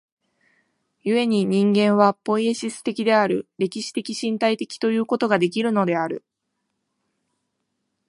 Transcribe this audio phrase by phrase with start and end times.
[1.03, 6.25] 故に人間はポイエシス的である、歴史的身体的ということができるのである。